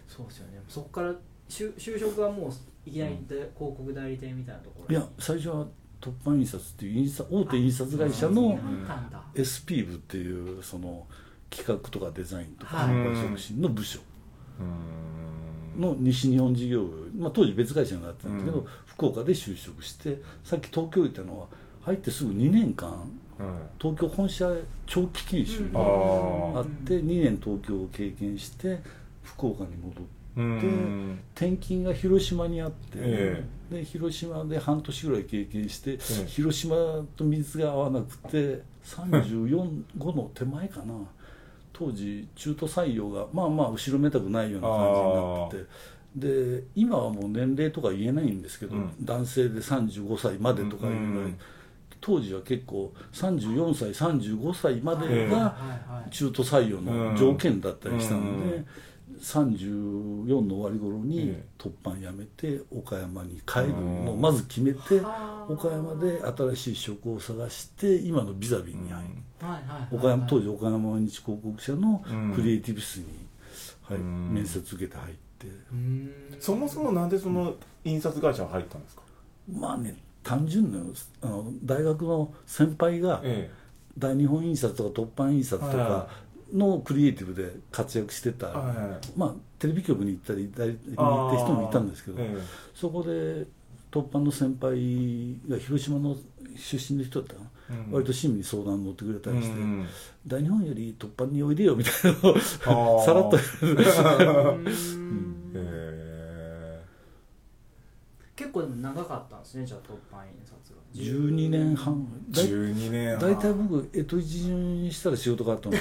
[0.09, 0.61] そうですよね。
[0.69, 1.15] そこから
[1.51, 2.53] 就就職はもう
[2.89, 4.97] いきなりで広告代理店みたいなところ。
[4.97, 5.67] いや最初は
[6.01, 8.59] 突版印刷っていう印刷大手印刷会社の
[9.37, 11.07] SP 部っていうその
[11.51, 12.89] 企画とかデザインとか
[13.23, 14.01] 促進の部署。
[14.61, 14.63] う
[15.79, 15.81] ん。
[15.81, 18.67] の西日本事業部、まあ、当時別会社になってたんですけど、うん。
[18.87, 21.47] 福岡で就職してさっき東京行ったのは
[21.83, 23.11] 入ってすぐ2年間
[23.79, 24.51] 東京本社
[24.87, 25.85] 長期研修うんがあ
[26.59, 28.81] あって2年東京を経験して
[29.23, 36.77] 福岡に戻ってうん転勤が広島にあって、えで広島で半年ぐらい経験して、え広島
[37.17, 40.95] と水が合わなくて34五の手前かな。
[41.73, 45.91] 当時中途採用がまあまあ後ろめたくないような感じになってて。
[46.11, 48.91] で今はもう年齢とか言えないんですけど、うん。
[49.01, 51.39] 男性で35歳までとかいうぐらい、うん
[52.03, 55.29] 当時は結構34歳35歳までええ。
[55.29, 55.55] が
[56.11, 58.67] 中途採用の条件だったりしたので、うん
[59.19, 61.45] 34の終わり頃にええ。
[61.59, 65.01] 突版やめて岡山に帰るのをうんまず決めて
[65.49, 66.23] 岡山で
[66.55, 69.09] 新しい職を探して今のビザビーに入る、
[69.97, 72.33] 岡山当時岡山毎日広告社のうん。
[72.35, 73.05] クリエイティブ室に、
[73.83, 74.33] はいうん。
[74.35, 75.47] 面接受けて入って。
[76.39, 79.03] そもそもなんでその印刷会社に入ったんですか？
[79.53, 80.79] まあね単純な
[81.23, 83.51] あの大学の先輩がえ
[83.99, 86.09] 大日本印刷とか突版印刷とはか
[86.53, 89.07] のクリエイティブで活躍してた、えはい。
[89.19, 90.65] まあ、テレビ局に行ったり行った
[91.45, 92.39] 人もいたんですけど、え
[92.75, 93.47] そこで
[93.91, 96.17] 突版の先輩が広島の
[96.57, 97.93] 出身の人だったかな、うん。
[97.93, 99.87] 割と親身に相談に乗ってくれたえりして、うん
[100.27, 102.31] 大日本より突版においでよみたいなの
[102.97, 103.41] を さらっとえ
[108.37, 111.95] 結構でも長かったんですねじゃあ突版印刷が12年半。
[112.33, 115.77] ー、だい12年大体僕江戸一巡にしたら仕事があったの。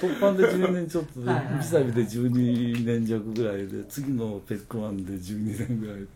[0.00, 1.26] 突版で12年ちょっとで
[1.58, 5.96] ビザビで12年弱ぐらいで次のペックワンで12年ぐらい。
[6.00, 6.06] で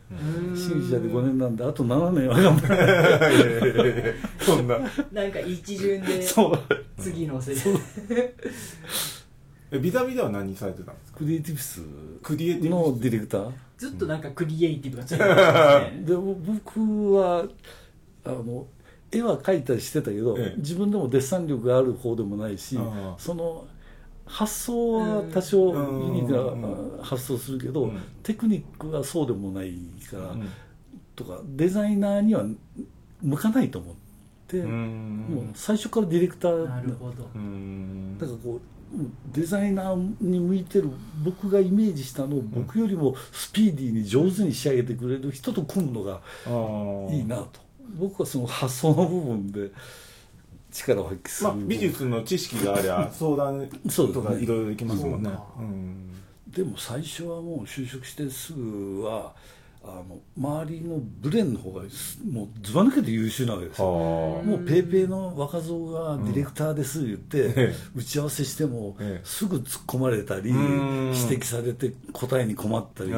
[0.57, 4.15] 新社で5年なんであと7年は頑張る。
[4.41, 4.79] そんな
[5.13, 6.59] なんか一巡で そう。
[7.03, 7.55] 次の世
[9.73, 11.19] えビザビでは何されてたんですか？
[11.19, 11.81] クリエイティブス
[12.23, 16.03] クリエイティブのディレクターずっとなんかクリエイティブがついてますね。
[16.07, 17.47] で僕は
[18.25, 18.67] あの
[19.11, 20.59] 絵は描いたりしてたけど、ええ。
[20.59, 22.79] 自分でもデッサン力がある方でもないし
[23.19, 23.67] その
[24.27, 26.63] 発想は多少うんユニークうん
[26.99, 28.03] な発想するけど、うん。
[28.23, 29.75] テクニックはそうでもない
[30.11, 30.49] から、うん。
[31.15, 32.45] とかデザイナーには
[33.23, 33.95] 向かないと思っ
[34.49, 35.27] て、うん。
[35.31, 36.95] もう最初からディレクターなる。
[36.95, 37.29] ほど。
[37.35, 38.17] うん。
[38.19, 38.74] だからこう
[39.33, 40.91] デザイナーに向いてる
[41.25, 46.21] 僕がイメージしたのを僕よりもスピーディーに上手に仕上げてくれる人と組むのが
[47.13, 47.61] いいなと。
[47.99, 49.71] 僕はその発想の部分で
[50.73, 55.29] 力を発揮する、まあ、美術の知識がありゃ 相談とかいろいろできますもんね。
[55.29, 55.47] そうか。
[55.59, 56.13] うん。
[56.49, 59.35] でも最初はもう就職してすぐは
[59.87, 63.87] あの周りのブレーンの方がすもうずば抜けて優秀なわけですよ。
[63.87, 67.75] はもうペーペーの若造がディレクターです言って、ええ。
[67.95, 69.27] 打ち合わせしてもええ。
[69.27, 71.13] すぐ突っ込まれたり、うん。
[71.15, 73.17] 指摘されて答えに困ったり、で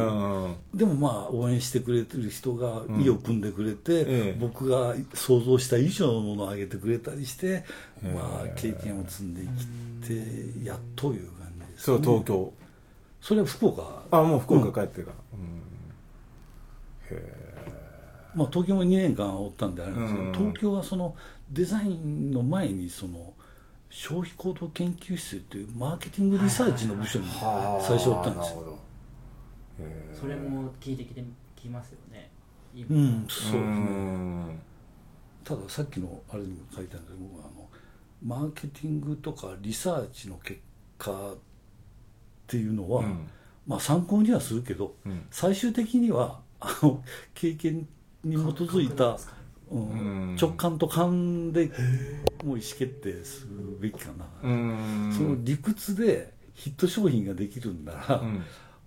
[0.85, 4.37] もまあ応援してくれてる人が意を組んでくれて、ええ。
[4.39, 7.65] 僕が想像した以上のものをあげてくれたりして、
[8.03, 9.43] えまあ経験を積んで
[10.03, 12.53] きてやっという感じです、そう東京。
[13.21, 14.03] それは福岡。
[14.11, 15.66] あもう福岡帰ってから、うん
[18.35, 21.17] まあ、東京も2年間おったんであれなんですけど、うん東京はその
[21.51, 23.33] デザインの前にその
[23.89, 27.27] 消費行動研究室というマーケティングリサーチの部署に
[27.81, 28.57] 最初おったんですよ。
[28.61, 28.79] よ
[30.21, 31.23] それも聞いてきて
[31.55, 32.31] きますよね。
[32.75, 32.87] 今。
[32.91, 33.61] うん、そうですね。
[33.61, 34.61] ん。
[35.45, 37.69] たださっきのあれにも書いてあるんだけど僕はあの
[38.23, 40.61] マーケティングとかリサーチの結
[40.99, 41.37] 果っ
[42.47, 43.29] ていうのは、うん。
[43.67, 45.27] まあ参考にはするけど、うん。
[45.31, 47.03] 最終的にはあの
[47.35, 47.87] 経験
[48.25, 49.19] に基づいた、
[49.71, 49.91] うん。
[50.31, 51.73] うん直感と勘で
[52.45, 55.13] もう意思決定するべきかな、うん。
[55.13, 58.23] その理屈でヒット商品ができるんなら、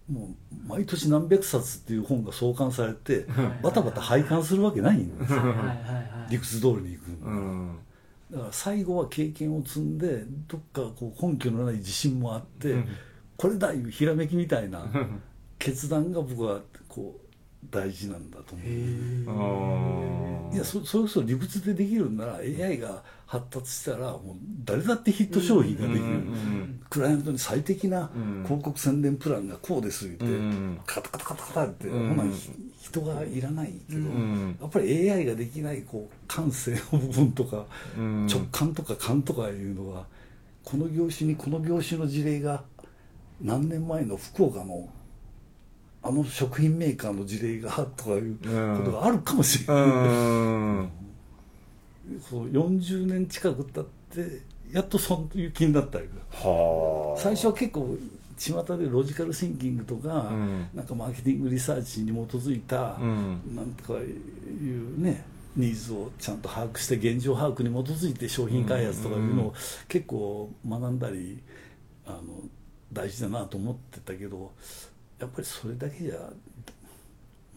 [0.10, 3.26] もう毎年何百冊っていう本が創刊されて、
[3.62, 5.34] バタバタ廃刊するわけないんです
[6.30, 7.78] 理屈通りにいくん。
[8.32, 12.76] だだから最後は経験を積んでどっかこう根拠のない自信もあって、
[13.38, 14.86] これだいうひらめきみたいな
[15.58, 17.29] 決断が僕はこう
[17.70, 18.64] 大事なんだと思
[20.52, 20.56] う。
[20.56, 26.24] いやそそれこそ理屈でできるんなら AI が発達したらもう誰だってヒット商品ができる、
[26.90, 28.10] クライアントに最適な
[28.46, 38.26] 広告宣伝プランがこうです言って、んカタカタカタカタって、うんほなひ人がいらないけど、んやっぱり AI ができないこう感性の部分とか、うん。
[38.26, 40.06] 直感とか感とかいうのは
[40.64, 42.64] この業種にこの業種の事例が
[43.42, 44.90] 何年前の福岡の
[46.02, 49.84] あの食品メーカーの事例がとかいうことがあるかもしれない。
[49.84, 50.92] うん
[52.28, 57.20] そう40年近く経ってやっとそういう気になったりはあ。
[57.20, 57.98] 最初は結構
[58.38, 60.70] 巷でロジカルシンキングとか、うん。
[60.74, 63.56] なんかマーケティングリサーチに基づいた、うん。
[63.56, 65.24] なんとかいうね
[65.56, 69.54] ニーズをちゃんと把握して現状把握に基づいて商品開発とかいうのを
[69.88, 71.40] 結構学んだり
[72.06, 72.22] あの
[72.94, 74.52] 大事だなと思ってたけど
[75.20, 76.36] やっぱりそれだけじゃう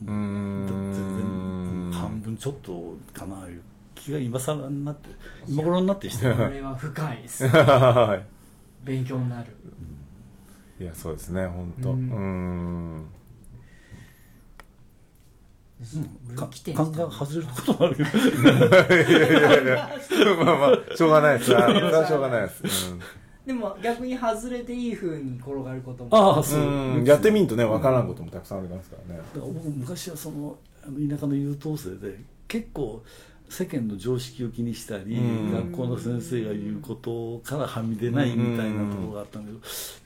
[0.05, 3.63] 全然ん半分ちょっとかないう
[3.95, 5.09] 気が今更になって
[5.47, 6.35] 今頃になってしてる。
[6.35, 7.47] これは深いです。
[7.47, 8.21] は
[8.83, 9.53] 勉強になる。
[10.81, 11.91] いいやそうですね本当。
[11.91, 13.07] ううん。
[16.33, 18.09] んか来て勘が外れることもあるけど
[20.45, 21.51] まあまあしょうがないです。
[21.53, 22.95] それはしょうがないです
[23.47, 26.11] でも逆に外れていい風に転がることも。
[26.17, 26.61] ああそう。
[26.61, 29.21] う、んやってみんとね分からんこともたくさんありますからね。
[29.35, 30.57] だから僕昔はその
[31.09, 33.03] 田舎の優等生で結構
[33.53, 35.53] 世間の常識を気にしたり、うん。
[35.53, 39.61] 学校の先生が言うことからはみ出ないみたいなところがあったんだけど、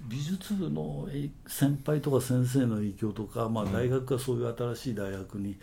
[0.09, 5.57] 美術部のえ先輩とか先生の影響とか、まあ、大学がそういう新しい大学に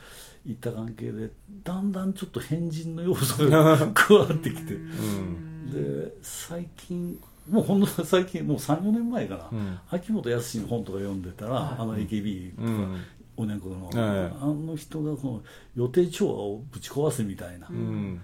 [0.45, 1.31] 行った関係で
[1.63, 5.71] だんだんちょっと変人の要素が 加わってきて、うん。
[5.71, 9.79] で最近もうほんの最近もう34年前かな、うん。
[9.89, 13.03] 秋元康の本とか読んでたら、あの AKB とか、うん。
[13.35, 15.41] おねんこの、はいあの人がこの
[15.75, 18.21] 予定調和をぶち壊すみたいな、うん。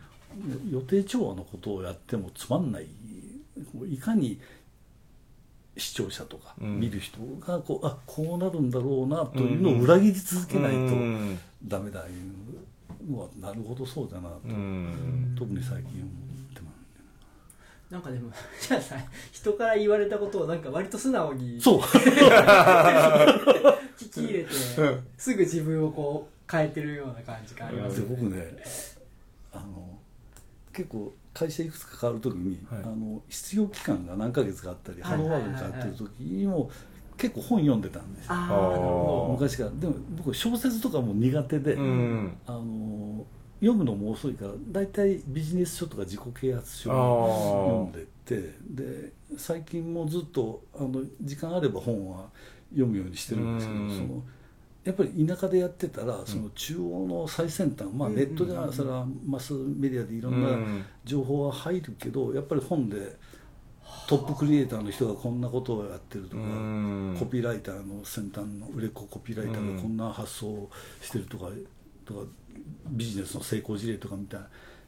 [0.71, 2.87] 予定調和のことをやってもつまんない。
[3.89, 4.39] いかに
[5.75, 6.79] 視聴者とかうん。
[6.79, 11.39] 見る人がこう、あこうなるんだろうなというのを裏切り続けないとうん。
[11.65, 12.03] ダメだい
[13.07, 15.35] うのはなるほどそうだなと、うん。
[15.37, 16.28] 特に最近思ってます。
[17.89, 18.95] なんかでも じゃあさ
[19.31, 21.79] 人から言われたことをなんか割と素直にそう。
[23.99, 24.49] 聞き入れて
[25.17, 27.99] すぐ自分をこう変えてるような感じがあります。
[27.99, 28.63] よねで僕ね
[29.51, 29.97] あの
[30.71, 32.81] 結構会社いくつか変わる時に、はい。
[32.83, 36.69] あの失業期間が何ヶ月かあったり、はいハローワークが変わってる時にも
[37.17, 38.33] 結構本読んでたんですよ。
[38.33, 39.69] ああなるほ昔から。
[39.71, 42.37] でも僕小説とかも苦手で、うん。
[42.45, 43.25] あの
[43.59, 47.93] 読むのも遅いから大体ビジネス書とか自己啓発書あをー。
[47.93, 52.29] 読んでてで最近もずっとあの時間あれば本は
[52.71, 53.89] 読むようにしてるんですけど、うん。
[53.89, 54.23] その
[54.85, 60.85] やっぱり田舎でやってたらその中央の最先端、まあ、ネットではそれはマスメディアでいろんうなん。
[61.03, 63.17] 情報は入るけどやっぱり本で
[64.07, 67.15] トップクリエイターの人がこんなことをやってるとか、うん。
[67.19, 70.69] コピーライターの先端の売れっ子コピーライターがこんな発想を
[71.01, 71.49] してるとか,、
[72.09, 72.25] とか
[72.89, 74.39] ビジネスの成功事例とかみたい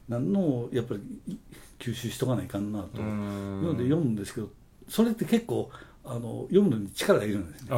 [0.08, 0.94] なのをやっぱ
[1.26, 1.38] り
[1.78, 3.00] 吸収しとかないかんなと。
[3.00, 4.50] いううんので読むんですけど
[4.88, 5.70] それって結構
[6.04, 7.68] あの読むのに力がいるんですね。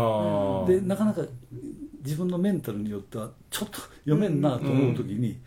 [0.67, 1.23] でなかなか
[2.03, 5.39] 自分のメンタルによってはちょっと読めんなと思う時に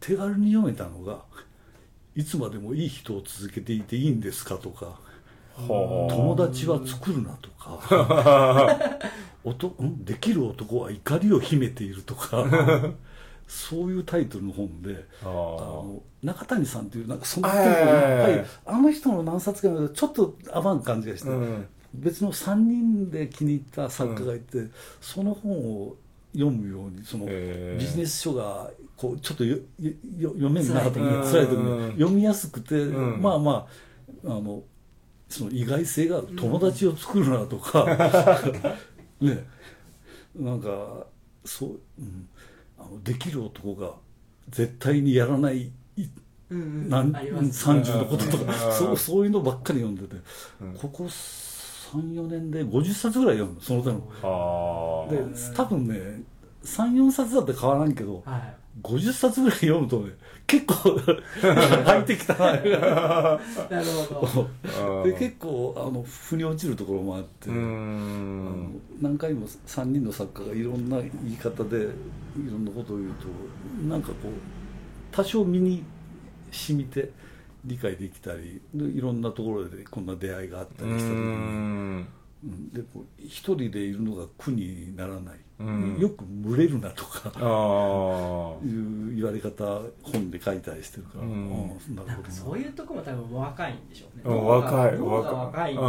[0.00, 1.24] 手軽に読めたのが
[2.14, 4.98] 「いつまでもいい人を続けていていいんですか?」とか
[5.56, 8.98] 「友達は作るな」とか
[9.44, 10.04] 「おとん？
[10.04, 12.44] できる男は怒りを秘めている」とか
[13.46, 15.04] そういうタイトルの本で。
[15.22, 21.66] あの中谷さんっていうなんかその人はいっぱりあの人の何冊かちょっと合わん感じがして、うん。
[21.94, 24.64] 別の3人で気に入った作家がいて、
[25.00, 25.96] その本を
[26.32, 31.46] 読むようにそのビジネス書がこうちょっとよよよ読めんなと辛い思って辛い。
[31.46, 31.86] 時うん。
[31.86, 33.22] に読みやすくて、うん。
[33.22, 33.66] まあま
[34.26, 34.62] ああの
[35.28, 37.84] その意外性がある友達を作るなとか、
[39.20, 39.46] ね。
[40.34, 41.06] なんか
[41.44, 42.35] そう、うん、あ
[42.90, 43.92] のできる男が
[44.50, 46.08] 絶対にやらないい
[46.50, 46.88] うんうん。
[46.88, 50.20] なんあります30のこととかうん そうそういうのばっかり読んでて、
[50.78, 54.02] ここ34年で50冊ぐらい読むのその手の。
[54.22, 56.22] あで多分ね
[56.64, 58.56] 34冊だって変わらんけどはい。
[58.82, 60.12] 50冊ぐらい読むとね
[60.46, 60.74] 結構
[61.40, 62.52] 入ってきたな。
[62.52, 65.04] なるほど。
[65.04, 71.88] で結構あの腑に落ちるところもあって、何回も3人の作家がいろんな言い方でい
[72.48, 73.26] ろんなことを言うと
[73.88, 74.30] なんかこう
[75.10, 75.82] 多少身に
[76.52, 77.10] 染みて
[77.64, 82.04] 理解できたりでいろんなところでこんな出会いがあったうりした時に、
[82.44, 85.98] でこう一人でいるのが苦にならない、うん。
[85.98, 87.40] よく群れるなとかああ
[88.64, 91.76] いう言われ方本で書いたりしてるから、うん。
[91.96, 94.22] ああなんかほどなそういうとこも多分若いんでしょうね。
[94.24, 94.46] うん。
[94.46, 94.98] 若い。
[94.98, 94.98] 若い。
[94.98, 95.72] 若い。
[95.72, 95.78] うん。
[95.78, 95.82] あ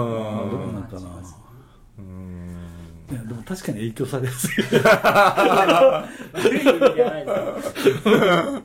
[0.49, 0.99] どうなんかな。
[1.99, 2.57] うーん
[3.09, 4.51] いやでも確かに影響されやすい。
[6.33, 8.61] 悪い意味じゃないあ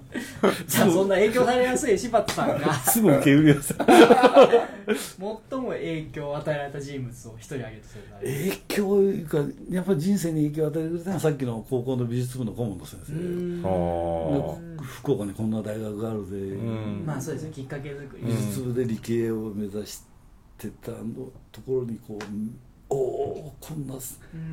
[0.69, 2.75] そんな影響されやすい柴田さんが。
[2.75, 8.89] すぐ受け入れやすい最も影響を与えられた人物を一人挙げるとするなら影響
[9.29, 13.13] がやっぱり人生に影響を与えてくれたのはさっきの高校の美術部の顧問の先生。
[14.83, 17.05] 福岡にこんな大学があるで、ん。
[17.07, 20.03] まあそうですねきっかけ作り、美術部で理系を目指し
[20.59, 20.97] てたの
[21.53, 22.25] ところにこう
[22.93, 22.97] お
[23.49, 23.95] おこんな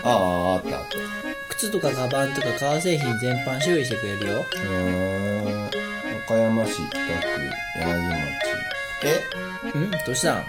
[0.03, 0.09] あ。
[0.09, 0.85] ああった。
[1.49, 4.39] 靴とかカバンとか革製品全般修理してくれるよ。
[4.39, 5.69] へえ
[6.25, 7.03] 岡山市北区
[7.79, 8.33] 柳町。
[9.05, 9.21] え？
[9.75, 10.43] うん、どうしたん？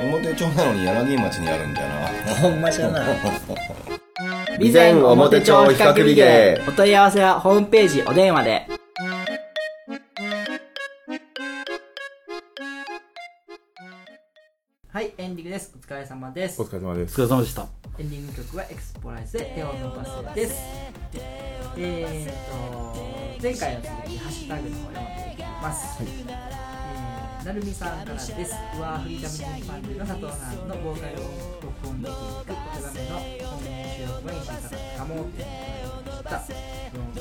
[0.00, 2.34] 表帳なのに柳町にあるんだよな。
[2.36, 3.04] ほんまじゃな。
[4.58, 6.60] 備前表帳比較美芸。
[6.66, 8.77] お問い合わせはホームページお電話で。
[15.38, 15.72] ディングです。
[15.76, 16.64] お疲れ様ですお。
[16.64, 20.54] 疲れ様ですお疲れ様でしたエンディング曲はエクスポライズで手を伸ばせです。
[21.76, 26.02] えーと、前回の続き、ハッシュタグの方読んでいきます。
[26.02, 26.58] えー
[27.46, 28.34] なるみさんからです。
[28.76, 31.24] うわーフリーダムチンパンの佐藤さんのボーカルを
[31.62, 32.50] 録音できにくお手
[32.82, 33.14] 紙の
[33.48, 36.54] 本収録後に知りたかったかもって言われました。
[36.94, 37.14] うん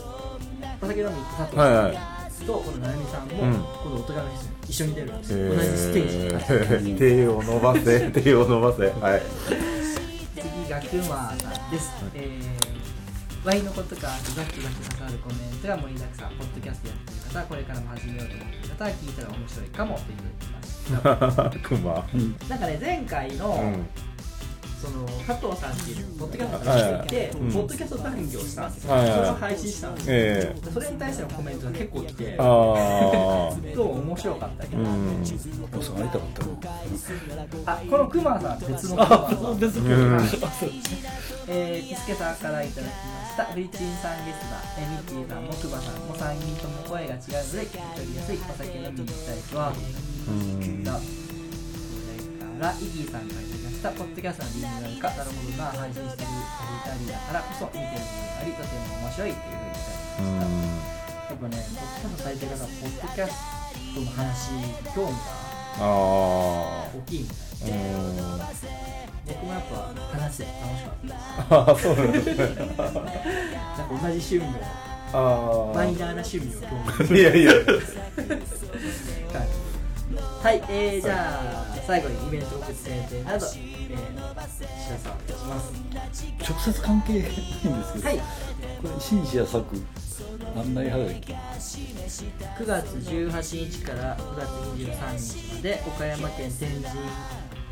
[0.82, 3.54] お酒飲みに行った佐藤はいはいさんとこのなるみさんも、うん。
[3.84, 5.40] このお手紙です一緒に出るんです。
[5.40, 5.56] えよ。
[5.56, 6.18] 同じステージ。
[6.18, 8.84] に立ってー、手を伸ばせ 手を伸ばせ。
[9.00, 9.22] はい。
[10.36, 22.06] 次がくまさんです、えー、ワイのことかザキザキ刺さるコメントが盛りだくさんポッドキャストやってる方これからも始めようと思ってる方は聞いたら面白いかもって言ってました クマ。
[22.50, 24.07] なんかね前回の、うん
[24.80, 27.52] その佐藤さんっていうポッドキャストがしていて、うん。
[27.52, 29.12] ポッドキャスト談義をしたんですよ、はいはい。
[29.18, 30.72] それを配信したんですよ、ええ。
[30.72, 32.46] それに対してのコメントが結構来てああ
[33.76, 34.88] どう面白かったけど、うん。
[34.94, 36.58] お父さん会いたかったの？
[37.66, 39.60] あこのクマさん別のクマさん。
[39.60, 39.86] 別うん。
[41.50, 43.46] えー、さんからいただきました。
[43.46, 48.38] フリチンさんゲストだ、えー、ミッキーさんもクバさんも3人とも声が違うので聞き取りやすい。
[48.38, 49.72] お酒飲みに行きたい人は。
[49.72, 60.34] ということでそれからイギーさんからいただきましたポッドキャストのリニューアルかなるほどな配信してる2人だからこそ見てる部分がありとても面白いというふうにいただきました、
[61.18, 61.58] やっぱね
[62.02, 63.34] ポッドキャストされてる方はポッドキャス
[63.94, 64.50] トの話
[64.96, 68.50] 興味が大きいみたいな。
[69.28, 71.22] 僕もやっぱ話してて楽しかったです。
[71.50, 72.88] ああそうなんですねなんか
[73.92, 74.48] 同じ趣味の
[75.14, 75.16] あ
[75.76, 77.52] マイナーな趣味を共有いやいや。
[79.38, 79.48] はい、
[80.70, 85.74] えー、じゃあ最後にイベント告知宣伝など、えー、石田さんお願いします
[86.50, 87.32] 直接関係ないんで
[87.86, 88.18] すけど、はい。
[88.18, 88.24] こ
[88.84, 89.66] れ紳士や作
[90.56, 97.00] 案内はがき9月18日から9月23日まで岡山県天神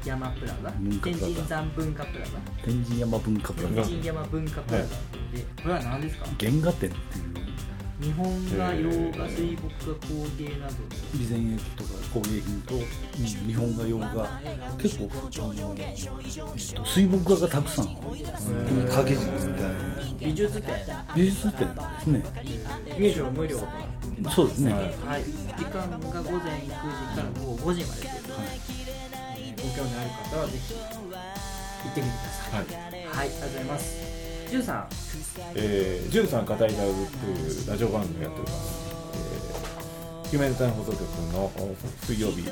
[0.05, 0.71] 山プラザ。
[0.71, 1.25] 文化プラザ。
[1.33, 2.29] 天神山文化プラザ。
[2.65, 3.75] 天神山文化プラザ。
[3.75, 4.93] 天神山文化プラザで
[5.63, 6.25] これは何ですか？
[6.39, 7.44] 原画展っていう
[8.01, 8.25] 日本
[8.57, 10.73] 画洋画水墨画工芸など
[11.13, 12.81] 備前焼とか工芸品と、うん
[13.15, 14.07] 日本画洋画
[14.77, 15.15] 結構あ
[15.53, 20.75] の、えっと、水墨画がたくさん掛け軸みたいな美術展。
[21.15, 22.23] 美術展ですね。
[22.99, 23.59] 入場無料
[24.35, 25.23] そうですね、はい、
[25.57, 26.73] 時間が午前9時
[27.15, 28.01] から午後5時まで。
[28.01, 28.09] とい。
[28.09, 28.51] うことで、
[29.37, 32.53] えーご興味ある方はぜひ行ってみてください。
[32.53, 33.07] はい。
[33.07, 34.24] はい、ありがとうございます。
[34.49, 34.87] ジュンさん、
[35.55, 38.85] えー、じゅんさん語り合うというラジオ番組をやっております。
[40.25, 41.01] えー、夢の谷放送局
[41.33, 41.75] のお
[42.05, 42.47] 水曜日、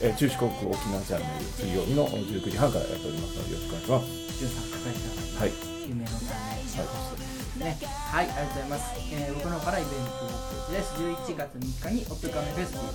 [0.00, 4.94] えー、中四国沖縄チャンネル水曜日の19時半からやっておりますのでよろしくお願いしジュンさん語り
[5.34, 5.52] たはいい
[5.88, 7.76] 夢の種ね。
[7.82, 8.94] はい、ありがとうございます。
[9.12, 10.94] えー僕の方からイベントを告知です。
[10.94, 12.92] 11月3日にオットカメフェスという、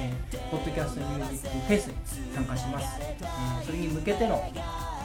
[0.00, 1.94] えーポッドキャストミュージックフェスに
[2.34, 2.86] 参加します。
[3.00, 4.42] えーそれに向けての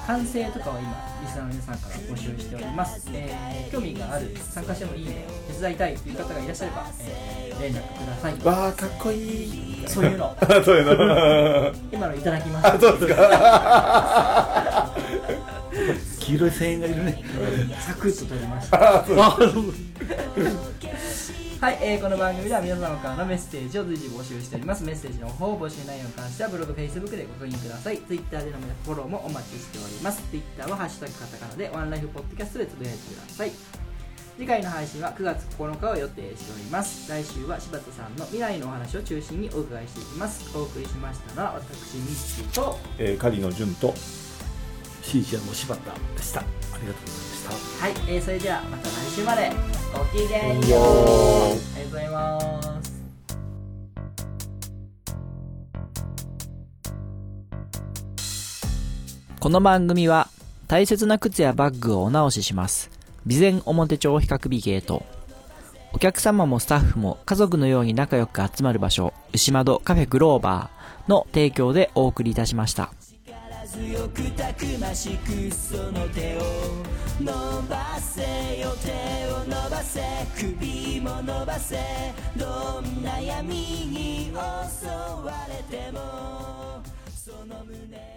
[0.06, 0.82] 完成とかを今、
[1.22, 3.08] リスナーの皆さんから募集しております。
[3.14, 8.36] えー興味がある、参加してもいいね、手伝いたいという方がいらっしゃれば、えー連絡ください。
[8.44, 9.84] わあかっこいい。
[9.88, 10.36] そういうの、
[10.66, 11.74] そういうの。
[11.92, 12.80] 今のいただきました。
[12.80, 14.92] そうですか。
[16.20, 17.24] 黄色い声援がいるね
[17.82, 19.04] サクッと取りました。
[21.64, 24.84] はい、えーこの番組では皆様からのメッセージを随時募集しております。
[24.84, 28.00] メッセージの方、募集内容に関してはブログ、Facebook でご確認ください。
[28.00, 30.22] Twitter でのフォローもお待ちしております。
[30.30, 33.52] Twitter はハッシュタグカタカナでワンライフポッドキャストでつぶやいてください。
[34.36, 37.10] 次回の配信は9月9日を予定しております。
[37.10, 40.58] 来週は柴田さんの未来のお話を中心にお伺いしていきます。
[40.58, 43.94] お送りしましたのは私、ミッチーと、えー、狩野純と。
[45.02, 46.44] シンシアの柴田でしたあ
[46.82, 49.52] りがとうございましたはい、えーそれではまた来週まで
[49.94, 50.62] ごきげんよう。
[50.62, 52.94] ありがとうございます。
[59.40, 60.30] この番組は
[60.68, 62.90] 大切な靴やバッグをお直しします。
[63.28, 65.06] 備前表帳比較美ゲート。
[65.92, 72.92] お客様もスタッフも家族のように仲良く集まる場所、牛窓カフェグローバーの提供でお送りいたしました。
[73.74, 76.42] 強くたくましくその手を
[77.20, 77.34] 伸
[77.68, 78.92] ばせよ手
[79.34, 80.00] を伸ばせ
[80.38, 81.78] 首も伸ばせ
[82.38, 86.84] どんな闇に襲われても
[87.16, 88.13] その胸